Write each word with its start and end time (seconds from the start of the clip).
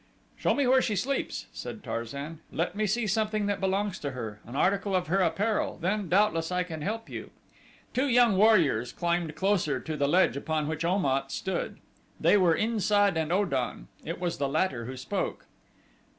"Show 0.35 0.55
me 0.55 0.65
where 0.65 0.81
she 0.81 0.95
sleeps," 0.95 1.45
said 1.53 1.83
Tarzan; 1.83 2.39
"let 2.51 2.75
me 2.75 2.87
see 2.87 3.05
something 3.05 3.45
that 3.45 3.59
belongs 3.59 3.99
to 3.99 4.09
her 4.13 4.39
an 4.47 4.55
article 4.55 4.95
of 4.95 5.05
her 5.05 5.19
apparel 5.19 5.77
then, 5.79 6.09
doubtless, 6.09 6.51
I 6.51 6.63
can 6.63 6.81
help 6.81 7.07
you." 7.07 7.29
Two 7.93 8.07
young 8.07 8.35
warriors 8.35 8.91
climbed 8.91 9.35
closer 9.35 9.79
to 9.79 9.95
the 9.95 10.07
ledge 10.09 10.35
upon 10.35 10.67
which 10.67 10.83
Om 10.83 11.05
at 11.05 11.31
stood. 11.31 11.77
They 12.19 12.35
were 12.35 12.55
In 12.55 12.79
sad 12.79 13.15
and 13.15 13.31
O 13.31 13.45
dan. 13.45 13.89
It 14.03 14.19
was 14.19 14.39
the 14.39 14.49
latter 14.49 14.85
who 14.85 14.97
spoke. 14.97 15.45